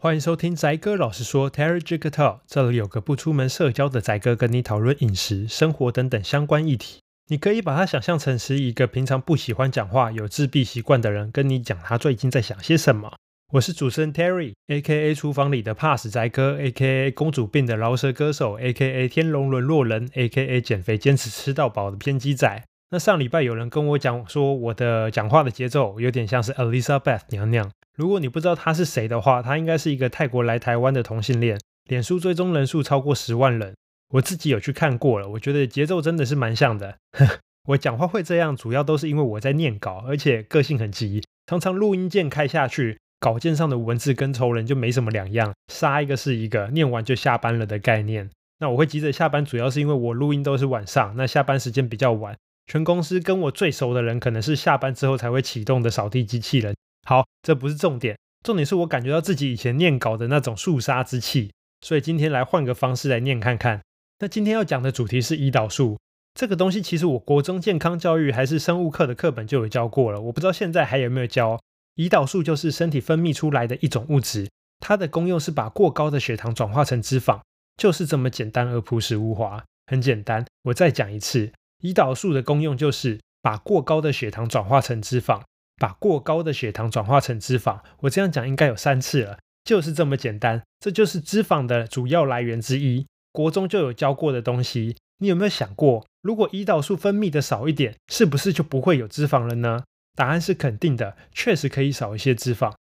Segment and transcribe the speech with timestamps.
[0.00, 7.00] 欢迎收听宅哥老实说 Terry Jig Talk，这里有个不出门社交的宅哥跟你讨论饮食、生活等等相关议题。
[7.26, 13.12] 你可以把它想象成是一个平常不喜欢讲话、有自闭习惯的人，跟你讲他最近在想些什么。
[13.54, 22.62] 我是主持人 Terry，A.K.A 厨房里的怕死宅哥，A.K.A 公主病的饶舌歌手，A.K.A 天龙沦落人，A.K.A 减肥坚持吃到饱的偏激仔。
[22.90, 27.68] 那上礼拜有人跟我讲说，我的讲话的节奏有点像是 Elizabeth 娘娘。
[27.98, 31.58] 如果你不知道他是谁的话，他应该是一个泰国来台湾的同性恋，
[31.88, 33.74] 脸书追踪人数超过十万人。
[34.10, 36.98] 我自己有去看过了，我觉得节奏真的是蛮像的。
[37.70, 48.30] 我讲话会这样，主要都是因为我在念稿，而且个性很急，常常录音键开下去，稿件上的文字跟仇人就没什么两样，杀一个是一个，念完就下班了的概念。
[48.60, 52.36] 那我会急着下班，主要是因为我录音都是晚上，那下班时间比较晚。
[52.68, 56.76] 全公司跟我最熟的人，可能是下班之后才会启动的扫地机器人。
[57.08, 63.80] 好，这不是重点，重点是我感觉到自己以前念稿的那种肃杀之气，所以今天来换个方式来念看看。
[64.18, 65.98] 那今天要讲的主题是胰岛素，
[66.34, 71.58] 这个东西其实我国中健康教育还是生物课的课本就有教过了，我不知道现在还有没有教。
[71.96, 74.46] 胰岛素就是身体分泌出来的一种物质，
[74.78, 77.40] 它的功用是把过高的血糖转化成脂肪，
[77.78, 79.64] 就是这么简单而朴实无华。
[79.86, 81.50] 很简单，我再讲一次。
[81.80, 85.40] 胰岛素的功用就是把过高的血糖转化成脂肪，
[85.78, 87.80] 把过高的血糖转化成脂肪。
[88.00, 90.62] 我这样讲应该有三次了，就是这么简单。
[90.80, 94.96] 这就是脂肪的主要来源之一，国中就有教过的东西。
[95.20, 99.82] 你有没有想过，如果胰岛素分泌的少一点，是不是就不会有脂肪了呢？
[100.14, 102.72] 答案是肯定的，确实可以少一些脂肪。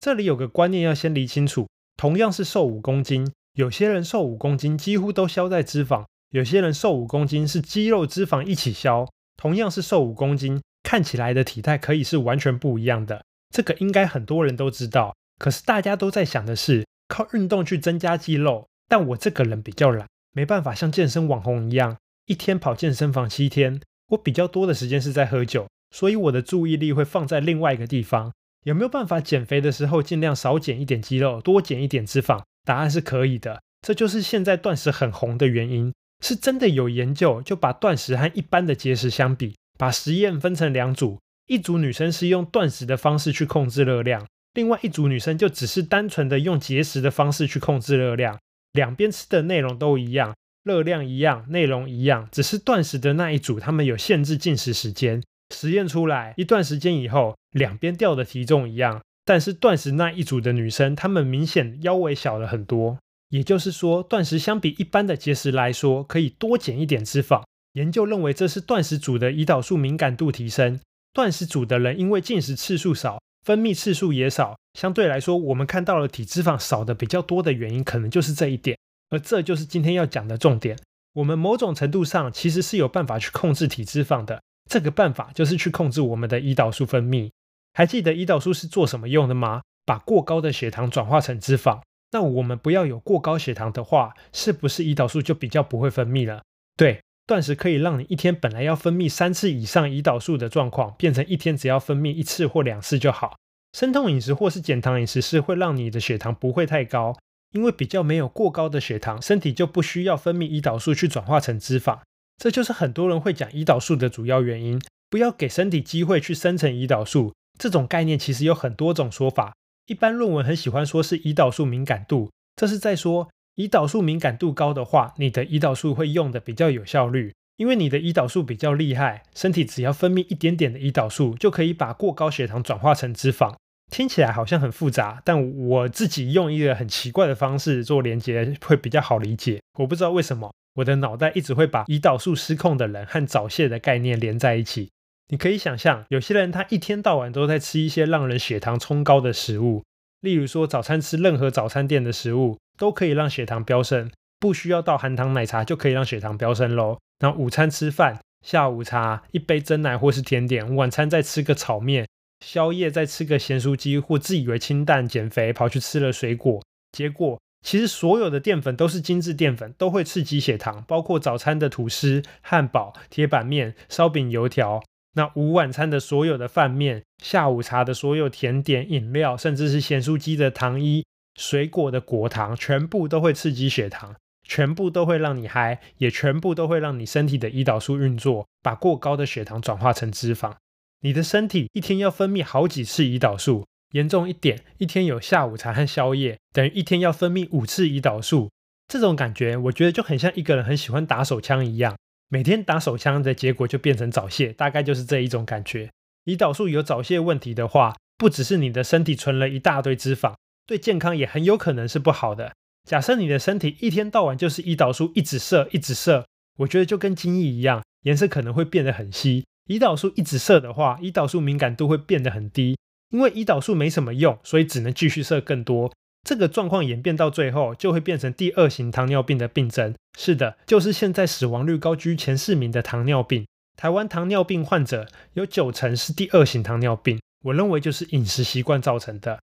[0.00, 6.04] 这里有个观念要先理清楚：同样是瘦五公斤，有些人瘦五公斤几乎都消在脂肪。
[6.30, 13.24] 有些人瘦五公斤是肌肉脂肪一起消，同样是瘦五公斤，看起来的体态可以是完全不一样的。
[13.50, 18.68] 这个应该很多人都知道，可是大家都在想的是靠运动去增加肌肉。
[18.88, 23.80] 但我这个人比较懒，没办法像健身网红一样一天跑健身房七天。
[24.10, 28.32] 我比较多的时间是在喝酒，所以我的注意力会放在另外一个地方。
[28.62, 32.44] 有没有办法减肥的时候尽量少减一点肌肉，多减一点脂肪？
[32.64, 33.60] 答案是可以的。
[33.82, 35.92] 这就是现在断食很红的原因。
[36.22, 48.38] 是真的有研究，就把断食和一般的节食相比，把实验分成两组，一组女生是用断食的方式去控制热量，另外一组女生就只是单纯的用节食的方式去控制热量，
[48.72, 55.22] 两边吃的内容都一样，热量一样，内容一样，只是断食的那一组他们有限制进食时间，
[55.54, 62.98] 实验出来一段时间以后，两边掉的体重一样，但是断食那一组的女生，她们明显腰围小了很多。
[63.30, 67.42] 也就是说，断食相比一般的节食来说，可以多减一点脂肪。
[67.76, 70.80] 研究认为，这是断食组的胰岛素敏感度提升。
[71.12, 78.78] 断食组的人因为进食次数少，分泌次数也少，相对来说，我们看到了体脂肪少的比较多的原因，可能就是这一点。
[79.10, 80.78] 而这就是今天要讲的重点。
[81.12, 87.30] 我们某种程度上其实是有办法去控制体脂肪的，这个办法就是去控制我们的胰岛素分泌。
[87.74, 89.60] 还记得胰岛素是做什么用的吗？
[89.84, 91.80] 把过高的血糖转化成脂肪。
[92.12, 96.42] 那我们不要有过高血糖的话，是不是胰岛素就比较不会分泌了？
[96.76, 103.36] 对，断食可以让你一天本来要分泌三次以上胰岛素的状况，变成一天只要分泌一次或两次就好。
[103.72, 107.16] 生酮饮食或是减糖饮食是会让你的血糖不会太高，
[107.52, 111.98] 因为比较没有过高的血糖，身体就不需要分泌胰岛素去转化成脂肪。
[112.38, 114.80] 这就是很多人会讲胰岛素的主要原因。
[115.08, 119.54] 不要给身体机会去生成胰岛素，这种概念其实有很多种说法。
[119.86, 133.54] 一般论文很喜欢说是胰岛素敏感度，这是在说胰岛素敏感度高的话，你的胰岛素会用的比较有效率，因为你的胰岛素比较厉害，身体只要分泌一点点的胰岛素，就可以把过高血糖转化成脂肪。
[133.90, 139.62] 听起来好像很复杂，但我自己用一个很奇怪的方式做连接会比较好理解。
[139.78, 144.90] 我不知道为什么我的脑袋一直会把胰岛素失控的人和早泄的概念连在一起。
[145.28, 149.82] 你可以想象，有些人他一天到晚都在吃一些让人血糖冲高的食物，
[150.20, 156.98] 例如说早餐吃任何早餐店的食物都可以让血糖飙升，不需要倒含糖奶茶就可以让血糖飙升喽。
[157.20, 162.06] 那午餐吃饭，下午茶一杯蒸奶或是甜点，晚餐再吃个炒面，
[162.44, 166.62] 宵夜再吃个咸酥鸡，或自以为清淡减肥跑去吃了水果，
[166.92, 174.82] 结果其实所有的淀粉都是精致淀粉，都会刺激血糖，包括早餐的吐司、汉堡、铁板面、烧饼、油条。
[175.14, 181.06] 那午晚餐的所有的饭面，下午茶的所有甜点、饮料，甚至是咸酥鸡的糖衣、
[181.36, 190.54] 水果的果糖，全部都会刺激血糖，全部都会让你嗨，也全部都会让你身体的胰岛素运作，把过高的血糖转化成脂肪。
[191.02, 198.50] 你的身体一天要分泌好几次胰岛素，严重一点，一天有下午茶和宵夜，等于一天要分泌五次胰岛素。
[198.88, 201.96] 这种感觉，我觉得就很像一个人很喜欢打手枪一样，
[202.28, 205.90] 每天打手枪的结果就变成早泄，大概就是这一种感觉。
[206.24, 210.34] 胰岛素有早泄问题的话，不只是你的身体存了一大堆脂肪，
[210.66, 212.52] 对健康也很有可能是不好的。
[212.88, 216.26] 假设你的身体一天到晚就是胰岛素一直射一直射，
[216.58, 219.44] 我觉得就跟精液一样，颜色可能会变得很稀。
[219.68, 222.76] 胰岛素一直射的话，胰岛素敏感度会变得很低，
[223.10, 225.92] 因为胰岛素没什么用，所以只能继续射更多。
[226.22, 229.94] 这个状况演变到最后，就会变成第二型糖尿病的病症。
[230.18, 233.46] 是的，就是现在死亡率高居前四名的糖尿病。
[233.76, 239.38] 台湾糖尿病患者有九成是第二型糖尿病，我认为就是饮食习惯造成的。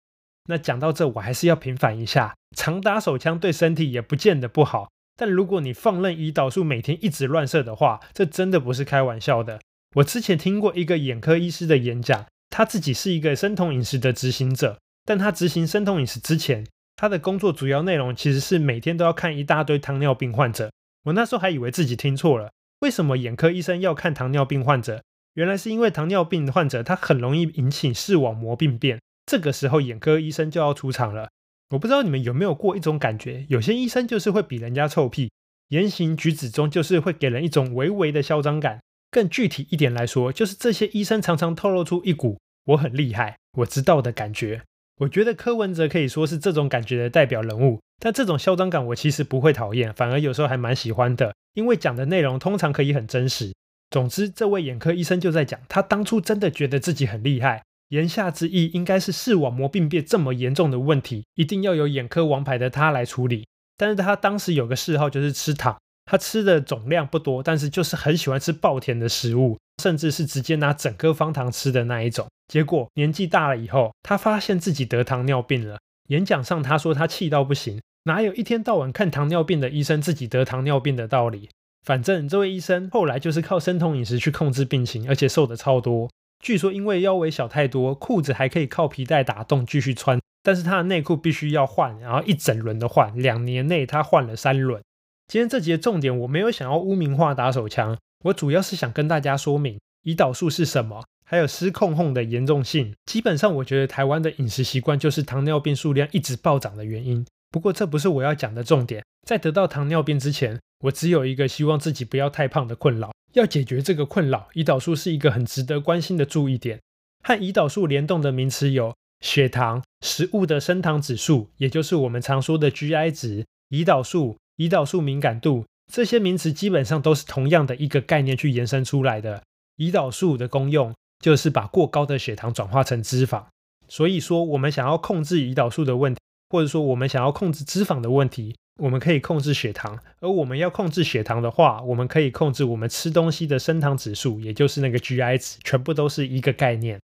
[0.49, 4.89] 那讲到这，我还是要平反一下，常打手枪对身体也不见得不好。
[5.15, 9.59] 但如果你放任胰岛素每天一直乱射的话，这真的不是开玩笑的。
[9.97, 20.71] 我之前听过一个眼科医师的演讲，他自己是一个生酮饮食的执行者，但他执行生酮饮食之前，他的工作主要内容其实是每天都要看一大堆糖尿病患者。
[21.03, 22.49] 我那时候还以为自己听错了，
[22.79, 25.03] 为什么眼科医生要看糖尿病患者？
[25.35, 28.99] 原来是因为糖尿病患者他很容易引起视网膜病变。
[29.29, 31.29] 这个时候，眼科医生就要出场了。
[31.69, 35.31] 我不知道你们有没有过一种感觉，有些医生就是会比人家臭屁，
[35.67, 38.79] 言行举止中就是会给人一种微微的嚣张感。
[39.11, 44.63] 更具体一点来说，就是这些医生常常透露出一股“我很厉害，我知道”的感觉。
[45.01, 47.79] 我觉得柯文哲可以说是这种感觉的代表人物。
[47.99, 53.53] 但这种嚣张感，我其实不会讨厌，反而有时候还蛮喜欢的，因为讲的内容通常可以很真实。
[53.91, 57.61] 总之，这位眼科医生就在讲，他当初真的觉得自己很厉害。
[57.89, 63.47] 言下之意应该是视网膜病变这么严重的问题，一定要由眼科王牌的他来处理。
[63.77, 72.27] 但是他当时有个嗜好就是吃糖，他吃的总量不多，但是就是很喜欢吃爆甜的食物，甚至是直接拿整颗方糖吃的那一种。
[72.47, 75.77] 结果年纪大了以后，他发现自己得糖尿病了。
[76.09, 81.49] 演讲上他说他气到不行，哪有一天到晚看糖尿病的医生自己得糖尿病的道理？
[81.85, 86.09] 反正这位医生后来就是靠生酮饮食去控制病情，而且瘦的超多。
[86.39, 94.81] 据说因为腰围小太多，裤子还可以靠皮带打洞继续穿，但是他的内裤必须要换，然后一整轮的换，两年内他换了三轮。
[95.27, 102.95] 今天这集的重点我没有想要污名化打手枪，我主要是想跟大家说明胰岛素是什么，还有失控后的严重性。
[103.05, 107.25] 基本上我觉得台湾的饮食习惯就是糖尿病数量一直暴涨的原因。
[107.51, 113.11] 不过这不是我要讲的重点，在得到糖尿病之前，我只有一个希望自己不要太胖的困扰。
[113.33, 116.79] 要解决这个困扰，胰岛素是一个很值得关心的注意点。
[117.23, 129.43] 和胰岛素联动的名词有血糖、食物的升糖指数，也就是我们常说的 GI 值、胰岛素、胰岛素敏感度，这些名词基本上都是同样的一个概念去延伸出来的。
[129.77, 133.45] 胰岛素的功用就是把过高的血糖转化成脂肪，
[133.87, 138.55] 所以说我们想要控制胰岛素的问题，或者说我们想要控制脂肪的问题。
[138.79, 146.99] 我们可以控制血糖，而我们要控制血糖的话，我们可以控制我们吃东西的升糖指数，也就是那个 GI 值，全部都是一个概念。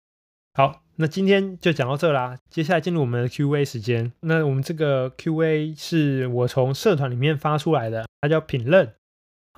[0.55, 2.39] 好，那今天就讲到这啦。
[2.49, 4.13] 接下来进入我们的 Q&A 时间。
[4.21, 8.95] 那我们这个 Q&A 是我从社团里面发出来的，它叫品论。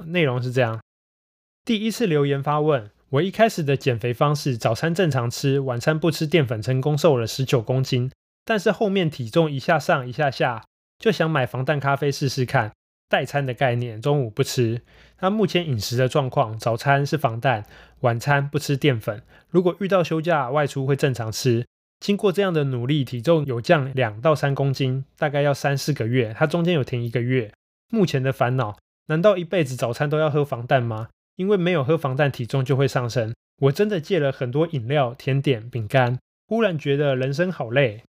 [0.07, 0.81] 内容是这样：
[1.65, 8.11] 第一次留言发问，我一开始的减肥方式，早餐正常吃，晚餐不吃淀粉，成功瘦了十九公斤，
[8.45, 10.65] 但是后面体重一下上一下下。
[10.99, 12.73] 就想买防弹咖啡试试看，
[13.09, 14.83] 代餐的概念，中午不吃。
[15.19, 17.65] 他目前饮食的状况，早餐是防弹，
[18.01, 19.23] 晚餐不吃淀粉。
[19.49, 21.67] 如果遇到休假外出会正常吃。
[21.99, 26.35] 经过这样的努力，体重有降两到三公斤，大概要三四个月。
[26.37, 27.51] 他中间有停一个月。
[27.91, 31.09] 目前的烦恼，难道一辈子早餐都要喝防弹吗？
[31.37, 33.35] 因为没有喝防弹，体重就会上升。
[33.63, 38.03] 我真的戒了很多饮料、甜点、饼干，忽然觉得人生好累。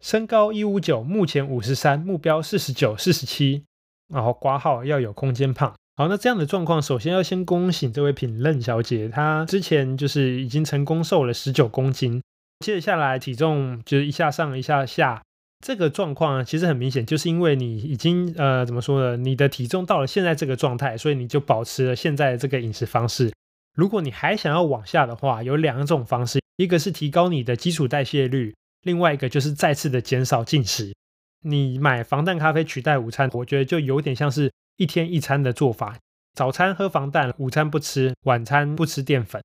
[0.00, 3.64] 身高一五九，目前五十三，目标四十九、四十七，
[4.12, 5.74] 然后挂号要有空间胖。
[5.96, 12.22] 好，那这样的状况，首先要先恭喜这位品任小姐，她之前就是已经成功瘦了十九公斤，
[12.64, 15.22] 接下来体重就是一下上一下下，
[15.62, 23.30] 这个状况，其实很明显，就是因为你已经呃怎么说呢，你的体重到了现在这个状态，所以你就保持了现在这个饮食方式。
[23.76, 28.54] 如果你还想要往下的话，有两种方式，一个是提高你的基础代谢率。
[28.82, 30.94] 另外一个就是再次的减少进食，
[31.42, 35.98] 你买防弹咖啡取代午餐，我觉得就有点像是一天一餐的做法，
[36.34, 39.42] 早餐喝防弹，午餐不吃，晚餐不吃淀粉。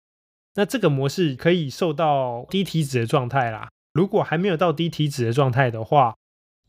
[0.56, 3.68] 那这个模式可以瘦到低体脂的状态啦。
[3.94, 6.16] 如果还没有到低体脂的状态的话，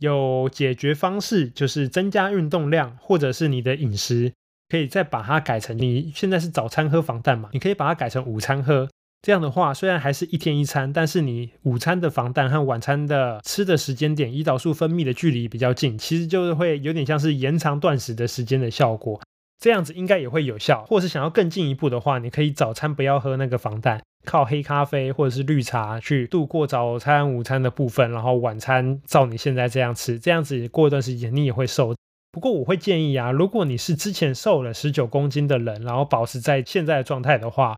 [0.01, 4.33] 有解决方式，就是增加运动量，或者是你的饮食
[4.69, 8.89] 可以再把它改成，你现在是早餐喝防弹嘛，你可以把它改成午餐喝。
[9.23, 19.21] 这样的话，虽然还是一天一餐，但是你午餐的防弹和晚餐的吃的时间点，胰岛素分泌的距离比较近，其实就是会有点像是延长断食的时间的效果。
[19.59, 20.85] 这样子应该也会有效。
[20.85, 31.97] 或是想要更进一步的话，你可以早餐不要喝那个防弹，靠黑咖啡或者是绿茶去度过早餐、午餐的部分，然后晚餐照你现在这样吃，这样子过一段时间你也会瘦。
[32.31, 37.75] 不过我会建议啊，如果你是之前瘦了十九公斤的人，然后保持在现在的状态的话。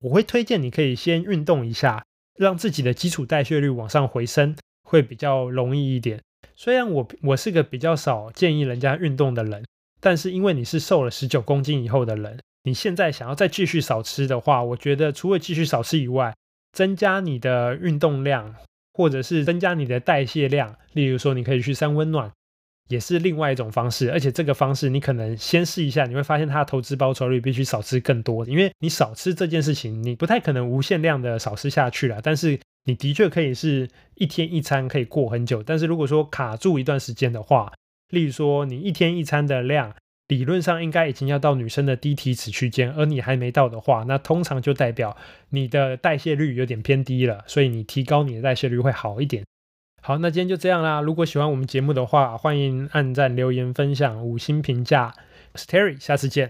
[0.00, 2.04] 我会推荐你可以先运动一下，
[2.36, 6.20] 让自己的基础代谢率往上回升，会比较容易一点。
[6.54, 9.64] 虽然我我是个比较少建议人家运动的人，
[10.00, 16.34] 但是因为你是瘦了十九公斤以后的人，你现在想要再继续少吃的话，我觉得除了继续少吃以外，
[16.72, 18.54] 增加你的运动量，
[18.92, 22.30] 或者是增加你的代谢量，例如说你可以去三温暖。
[22.88, 32.20] 也是另外一种方式，而且这个方式你可能先试一下，你会发现它的投资报酬率必须少吃更多，因为你少吃这件事情，你不太可能无限量的少吃下去了。
[32.22, 37.72] 但是你的确可以是一天一餐可以过很久，但是如果说卡住一段时间的话，
[38.10, 39.92] 例如说你一天一餐的量
[40.28, 45.16] 理论上应该已经要到女生的低体脂区间，而你还没到的话，那通常就代表
[45.50, 49.44] 你的代谢率有点偏低了，所以你提高你的代谢率会好一点。
[50.06, 51.00] 好，那今天就这样啦。
[51.00, 55.12] 如果喜欢我们节目的话，欢迎按赞、留言、分享、五星评价。
[55.52, 56.44] 我是 Terry，下次见。